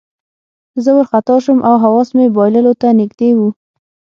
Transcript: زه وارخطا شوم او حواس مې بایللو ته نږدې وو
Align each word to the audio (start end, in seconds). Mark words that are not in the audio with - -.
زه 0.83 0.89
وارخطا 0.95 1.35
شوم 1.43 1.59
او 1.69 1.75
حواس 1.83 2.09
مې 2.17 2.25
بایللو 2.35 2.73
ته 2.81 2.87
نږدې 2.99 3.29
وو 3.37 3.49